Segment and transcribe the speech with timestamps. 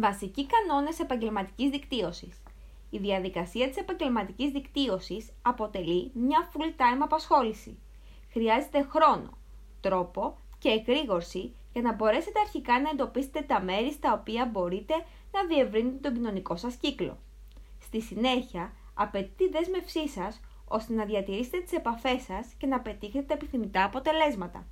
[0.00, 2.42] Βασικοί κανόνες επαγγελματικής δικτύωσης.
[2.90, 7.78] Η διαδικασία της επαγγελματικής δικτύωσης αποτελεί μια full-time απασχόληση.
[8.32, 9.30] Χρειάζεται χρόνο,
[9.80, 14.94] τρόπο και εκρήγορση για να μπορέσετε αρχικά να εντοπίσετε τα μέρη στα οποία μπορείτε
[15.32, 17.18] να διευρύνετε τον κοινωνικό σας κύκλο.
[17.80, 23.24] Στη συνέχεια, απαιτεί τη δέσμευσή σας ώστε να διατηρήσετε τις επαφές σας και να πετύχετε
[23.24, 24.66] τα επιθυμητά αποτελέσματα.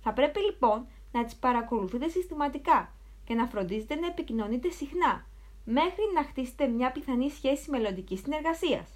[0.00, 2.92] Θα πρέπει λοιπόν να τις παρακολουθείτε συστηματικά
[3.24, 5.26] και να φροντίζετε να επικοινωνείτε συχνά,
[5.64, 8.88] μέχρι να χτίσετε μια πιθανή σχέση μελλοντικής συνεργασίας.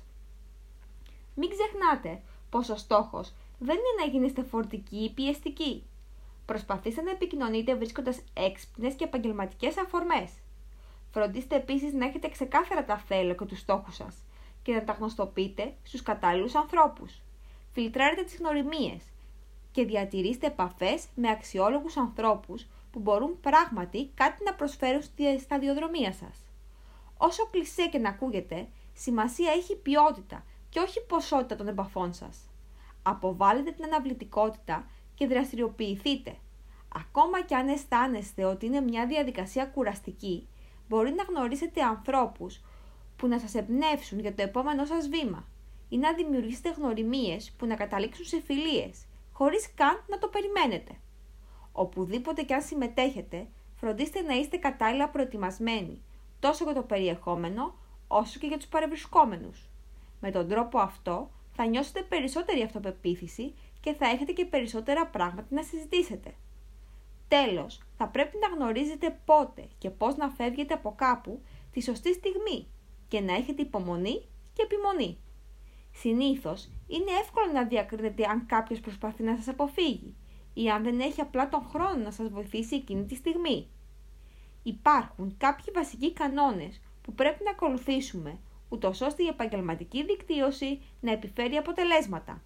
[1.35, 5.83] Μην ξεχνάτε πως ο στόχος δεν είναι να γίνεστε φορτικοί ή πιεστικοί.
[6.47, 10.31] Προσπαθήστε να επικοινωνείτε βρίσκοντας έξυπνες και επαγγελματικές αφορμές.
[11.11, 14.17] Φροντίστε επίσης να έχετε ξεκάθαρα τα θέλω και τους στόχους σας
[14.63, 17.21] και να τα γνωστοποιείτε στους κατάλληλους ανθρώπους.
[17.73, 19.03] Φιλτράρετε τις γνωριμίες
[19.73, 26.47] και διατηρήστε επαφές με αξιόλογους ανθρώπους που μπορούν πράγματι κάτι να προσφέρουν στη σταδιοδρομία σας.
[27.17, 32.39] Όσο κλεισέ και να ακούγεται, σημασία έχει ποιότητα και όχι ποσότητα των επαφών σας.
[33.03, 36.37] Αποβάλλετε την αναβλητικότητα και δραστηριοποιηθείτε.
[36.95, 40.49] Ακόμα και αν αισθάνεστε ότι είναι μια διαδικασία κουραστική,
[40.89, 42.61] μπορεί να γνωρίσετε ανθρώπους
[43.17, 45.49] που να σας εμπνεύσουν για το επόμενό σας βήμα
[45.89, 50.93] ή να δημιουργήσετε γνωριμίες που να καταλήξουν σε φιλίες, χωρίς καν να το περιμένετε.
[51.79, 53.47] Οπουδήποτε και αν συμμετέχετε,
[53.77, 56.03] φροντίστε να είστε κατάλληλα προετοιμασμένοι,
[56.41, 57.75] τόσο για το περιεχόμενο,
[58.09, 59.69] όσο και για τους παρευρισκόμενους.
[60.21, 65.63] Με τον τρόπο αυτό θα νιώσετε περισσότερη αυτοπεποίθηση και θα έχετε και περισσότερα πράγματα να
[65.63, 66.35] συζητήσετε.
[67.29, 71.41] Τέλος, θα πρέπει να γνωρίζετε πότε και πώς να φεύγετε από κάπου
[71.73, 72.67] τη σωστή στιγμή
[73.09, 75.19] και να έχετε υπομονή και επιμονή.
[75.93, 80.15] Συνήθως είναι εύκολο να διακρίνετε αν κάποιος προσπαθεί να σας αποφύγει
[80.59, 83.67] ή αν δεν έχει απλά τον χρόνο να σας βοηθήσει εκείνη τη στιγμή.
[84.63, 91.57] Υπάρχουν κάποιοι βασικοί κανόνες που πρέπει να ακολουθήσουμε, ούτως ώστε η επαγγελματική δικτύωση να επιφέρει
[91.57, 92.43] αποτελέσματα.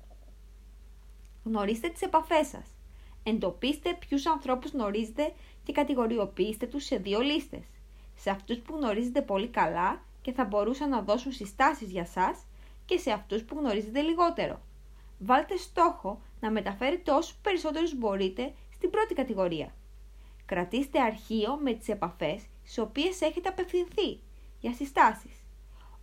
[1.45, 2.67] Γνωρίστε τις επαφές σας.
[3.23, 5.33] Εντοπίστε ποιους ανθρώπους γνωρίζετε
[5.65, 7.65] και κατηγοριοποιήστε τους σε δύο λίστες.
[8.17, 12.45] Σε αυτούς που γνωρίζετε πολύ καλά και θα μπορούσαν να δώσουν συστάσεις για σας
[12.87, 14.61] και σε αυτούς που γνωρίζετε λιγότερο.
[15.23, 19.75] Βάλτε στόχο να μεταφέρετε όσους περισσότερους μπορείτε στην πρώτη κατηγορία.
[20.47, 24.21] Κρατήστε αρχείο με τις επαφές στις οποίες έχετε απευθυνθεί
[24.61, 25.45] για συστάσεις.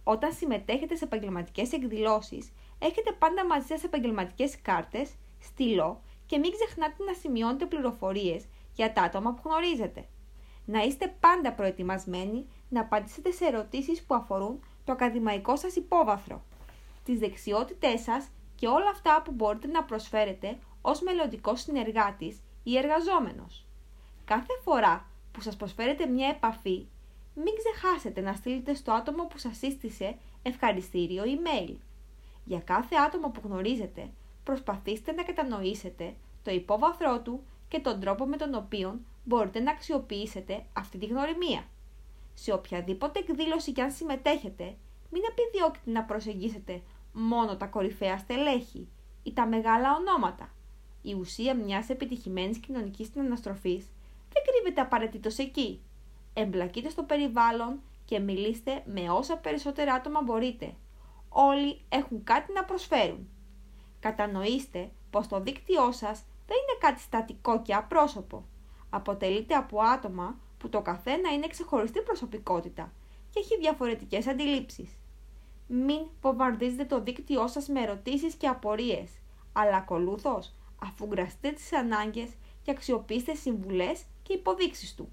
[0.04, 7.04] Όταν συμμετέχετε σε επαγγελματικές εκδηλώσεις, έχετε πάντα μαζί σας επαγγελματικές κάρτες, στυλό και μην ξεχνάτε
[7.04, 10.06] να σημειώνετε πληροφορίες για τα άτομα που γνωρίζετε.
[10.66, 16.44] Να είστε πάντα προετοιμασμένοι να απαντήσετε σε ερωτήσεις που αφορούν το ακαδημαϊκό σας υπόβαθρο,
[17.04, 23.66] τις δεξιότητές σας και όλα αυτά που μπορείτε να προσφέρετε ως μελλοντικός συνεργάτης ή εργαζόμενος.
[24.26, 26.86] Κάθε φορά που σας προσφέρετε μια επαφή,
[27.36, 31.76] μην ξεχάσετε να στείλετε στο άτομο που σας σύστησε ευχαριστήριο email.
[32.46, 34.10] Για κάθε άτομο που γνωρίζετε,
[34.44, 40.66] προσπαθήστε να κατανοήσετε το υπόβαθρό του και τον τρόπο με τον οποίο μπορείτε να αξιοποιήσετε
[40.74, 41.64] αυτή τη γνωριμία.
[42.34, 44.76] Σε οποιαδήποτε εκδήλωση κι αν συμμετέχετε,
[45.12, 46.82] μην επιδιώκετε να προσεγγίσετε
[47.18, 48.88] μόνο τα κορυφαία στελέχη
[49.24, 50.50] ή τα μεγάλα ονόματα.
[51.02, 53.86] Η ουσία μιας επιτυχημένης κοινωνικής αναστροφής
[54.34, 55.82] δεν κρύβεται απαραίτητος εκεί.
[56.34, 60.74] Εμπλακείτε στο περιβάλλον και μιλήστε με όσα περισσότερα άτομα μπορείτε.
[61.30, 63.30] Όλοι έχουν κάτι να προσφέρουν.
[64.00, 68.46] Κατανοήστε πως το δίκτυό σας δεν είναι κάτι στατικό και απρόσωπο.
[68.90, 72.92] Αποτελείται από άτομα που το καθένα είναι ξεχωριστή προσωπικότητα
[73.30, 74.90] και έχει διαφορετικές αντιλήψεις.
[75.68, 79.10] Μην βομβαρδίζετε το δίκτυό σας με ερωτήσεις και απορίες,
[79.54, 82.30] αλλά ακολούθως αφουγκραστείτε τις ανάγκες
[82.62, 85.10] και αξιοποιήστε συμβουλές και υποδείξεις του.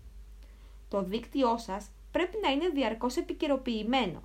[0.89, 4.23] Το δίκτυό σας πρέπει να είναι διαρκώς επικαιροποιημένο.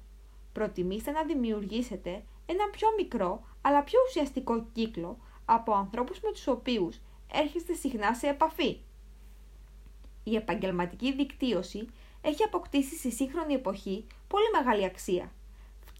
[0.53, 6.99] Προτιμήστε να δημιουργήσετε ένα πιο μικρό αλλά πιο ουσιαστικό κύκλο από ανθρώπους με τους οποίους
[7.33, 8.77] έρχεστε συχνά σε επαφή.
[10.23, 11.87] Η επαγγελματική δικτύωση
[12.21, 15.31] έχει αποκτήσει στη σύγχρονη εποχή πολύ μεγάλη αξία.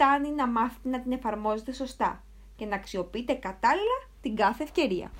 [0.02, 2.24] Φτάνει να μάθετε να την εφαρμόζετε σωστά
[2.56, 5.12] και να αξιοποιείτε κατάλληλα την κάθε ευκαιρία.